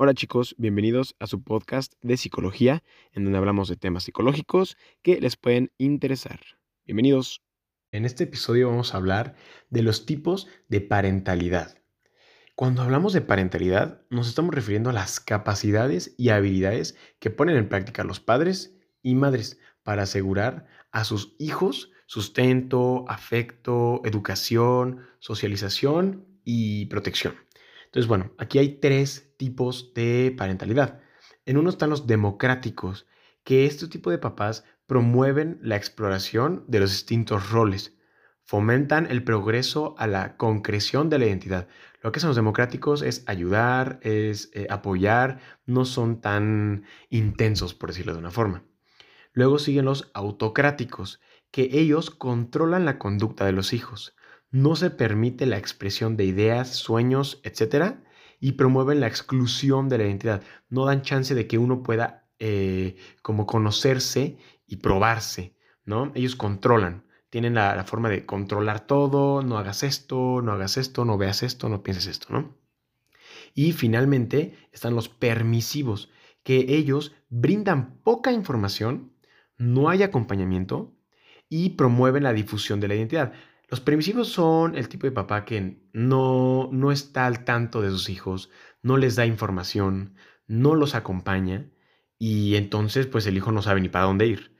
Hola 0.00 0.14
chicos, 0.14 0.54
bienvenidos 0.58 1.16
a 1.18 1.26
su 1.26 1.42
podcast 1.42 1.94
de 2.02 2.16
psicología, 2.16 2.84
en 3.10 3.24
donde 3.24 3.36
hablamos 3.36 3.68
de 3.68 3.74
temas 3.74 4.04
psicológicos 4.04 4.76
que 5.02 5.20
les 5.20 5.36
pueden 5.36 5.72
interesar. 5.76 6.38
Bienvenidos. 6.86 7.42
En 7.90 8.04
este 8.04 8.22
episodio 8.22 8.68
vamos 8.68 8.94
a 8.94 8.98
hablar 8.98 9.34
de 9.70 9.82
los 9.82 10.06
tipos 10.06 10.46
de 10.68 10.80
parentalidad. 10.80 11.78
Cuando 12.54 12.82
hablamos 12.82 13.12
de 13.12 13.22
parentalidad, 13.22 14.02
nos 14.08 14.28
estamos 14.28 14.54
refiriendo 14.54 14.90
a 14.90 14.92
las 14.92 15.18
capacidades 15.18 16.14
y 16.16 16.28
habilidades 16.28 16.96
que 17.18 17.30
ponen 17.30 17.56
en 17.56 17.68
práctica 17.68 18.04
los 18.04 18.20
padres 18.20 18.78
y 19.02 19.16
madres 19.16 19.58
para 19.82 20.04
asegurar 20.04 20.68
a 20.92 21.02
sus 21.02 21.34
hijos 21.40 21.90
sustento, 22.06 23.04
afecto, 23.08 24.00
educación, 24.04 25.00
socialización 25.18 26.24
y 26.44 26.86
protección. 26.86 27.34
Entonces, 27.86 28.06
bueno, 28.06 28.30
aquí 28.38 28.60
hay 28.60 28.78
tres 28.78 29.27
tipos 29.38 29.94
de 29.94 30.34
parentalidad. 30.36 31.00
En 31.46 31.56
uno 31.56 31.70
están 31.70 31.88
los 31.88 32.06
democráticos, 32.06 33.06
que 33.42 33.64
este 33.64 33.88
tipo 33.88 34.10
de 34.10 34.18
papás 34.18 34.64
promueven 34.86 35.58
la 35.62 35.76
exploración 35.76 36.64
de 36.68 36.80
los 36.80 36.90
distintos 36.90 37.50
roles, 37.50 37.96
fomentan 38.44 39.06
el 39.10 39.24
progreso 39.24 39.94
a 39.96 40.06
la 40.06 40.36
concreción 40.36 41.08
de 41.08 41.18
la 41.18 41.26
identidad. 41.26 41.68
Lo 42.02 42.12
que 42.12 42.20
son 42.20 42.28
los 42.28 42.36
democráticos 42.36 43.00
es 43.00 43.24
ayudar, 43.26 43.98
es 44.02 44.50
eh, 44.52 44.66
apoyar, 44.68 45.40
no 45.64 45.86
son 45.86 46.20
tan 46.20 46.84
intensos, 47.08 47.72
por 47.72 47.88
decirlo 47.88 48.12
de 48.12 48.18
una 48.18 48.30
forma. 48.30 48.64
Luego 49.32 49.58
siguen 49.58 49.86
los 49.86 50.10
autocráticos, 50.12 51.20
que 51.50 51.70
ellos 51.72 52.10
controlan 52.10 52.84
la 52.84 52.98
conducta 52.98 53.46
de 53.46 53.52
los 53.52 53.72
hijos 53.72 54.14
no 54.50 54.76
se 54.76 54.90
permite 54.90 55.46
la 55.46 55.58
expresión 55.58 56.16
de 56.16 56.24
ideas, 56.24 56.70
sueños, 56.70 57.40
etc. 57.44 57.96
Y 58.40 58.52
promueven 58.52 59.00
la 59.00 59.08
exclusión 59.08 59.88
de 59.88 59.98
la 59.98 60.04
identidad. 60.04 60.42
No 60.68 60.84
dan 60.84 61.02
chance 61.02 61.34
de 61.34 61.46
que 61.46 61.58
uno 61.58 61.82
pueda 61.82 62.28
eh, 62.38 62.96
como 63.22 63.46
conocerse 63.46 64.38
y 64.66 64.76
probarse, 64.76 65.56
¿no? 65.84 66.12
Ellos 66.14 66.36
controlan, 66.36 67.04
tienen 67.30 67.54
la, 67.54 67.74
la, 67.74 67.82
forma 67.82 68.08
de 68.08 68.24
controlar 68.26 68.86
todo, 68.86 69.42
no 69.42 69.58
hagas 69.58 69.82
esto, 69.82 70.40
no 70.40 70.52
hagas 70.52 70.76
esto, 70.76 71.04
no 71.04 71.18
veas 71.18 71.42
esto, 71.42 71.68
no 71.68 71.82
pienses 71.82 72.06
esto, 72.06 72.28
¿no? 72.30 72.56
Y 73.54 73.72
finalmente 73.72 74.56
están 74.70 74.94
los 74.94 75.08
permisivos, 75.08 76.10
que 76.44 76.76
ellos 76.76 77.12
brindan 77.28 77.98
poca 78.04 78.30
información, 78.30 79.12
no 79.56 79.88
hay 79.88 80.04
acompañamiento 80.04 80.94
y 81.48 81.70
promueven 81.70 82.22
la 82.22 82.32
difusión 82.32 82.78
de 82.78 82.88
la 82.88 82.94
identidad. 82.94 83.32
Los 83.68 83.80
permisivos 83.80 84.28
son 84.28 84.76
el 84.76 84.88
tipo 84.88 85.06
de 85.06 85.12
papá 85.12 85.44
que 85.44 85.82
no, 85.92 86.70
no 86.72 86.90
está 86.90 87.26
al 87.26 87.44
tanto 87.44 87.82
de 87.82 87.90
sus 87.90 88.08
hijos, 88.08 88.50
no 88.82 88.96
les 88.96 89.14
da 89.14 89.26
información, 89.26 90.14
no 90.46 90.74
los 90.74 90.94
acompaña 90.94 91.70
y 92.18 92.56
entonces 92.56 93.06
pues 93.06 93.26
el 93.26 93.36
hijo 93.36 93.52
no 93.52 93.60
sabe 93.60 93.82
ni 93.82 93.90
para 93.90 94.06
dónde 94.06 94.26
ir. 94.26 94.56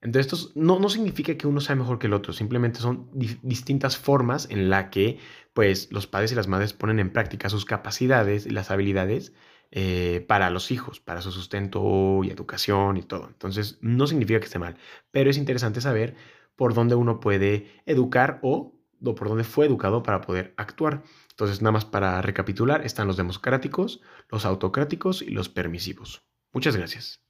Entonces 0.00 0.32
esto 0.32 0.52
no, 0.54 0.78
no 0.78 0.88
significa 0.88 1.36
que 1.36 1.46
uno 1.46 1.60
sea 1.60 1.76
mejor 1.76 1.98
que 1.98 2.06
el 2.06 2.12
otro, 2.12 2.32
simplemente 2.32 2.80
son 2.80 3.10
distintas 3.42 3.96
formas 3.96 4.48
en 4.50 4.70
la 4.70 4.90
que 4.90 5.18
pues 5.54 5.90
los 5.92 6.06
padres 6.06 6.32
y 6.32 6.34
las 6.36 6.48
madres 6.48 6.72
ponen 6.72 7.00
en 7.00 7.12
práctica 7.12 7.48
sus 7.48 7.64
capacidades 7.64 8.46
y 8.46 8.50
las 8.50 8.70
habilidades 8.70 9.32
eh, 9.72 10.24
para 10.28 10.50
los 10.50 10.70
hijos, 10.70 11.00
para 11.00 11.22
su 11.22 11.32
sustento 11.32 12.20
y 12.24 12.30
educación 12.30 12.96
y 12.96 13.02
todo. 13.02 13.26
Entonces 13.28 13.78
no 13.80 14.06
significa 14.06 14.38
que 14.38 14.46
esté 14.46 14.58
mal, 14.58 14.76
pero 15.10 15.30
es 15.30 15.36
interesante 15.36 15.80
saber 15.80 16.14
por 16.56 16.74
donde 16.74 16.94
uno 16.94 17.20
puede 17.20 17.66
educar 17.86 18.38
o, 18.42 18.74
por 19.02 19.28
donde 19.28 19.44
fue 19.44 19.66
educado 19.66 20.02
para 20.02 20.20
poder 20.20 20.54
actuar. 20.56 21.02
Entonces, 21.30 21.60
nada 21.60 21.72
más 21.72 21.84
para 21.84 22.22
recapitular, 22.22 22.84
están 22.84 23.08
los 23.08 23.16
democráticos, 23.16 24.00
los 24.28 24.44
autocráticos 24.44 25.22
y 25.22 25.30
los 25.30 25.48
permisivos. 25.48 26.24
Muchas 26.52 26.76
gracias. 26.76 27.20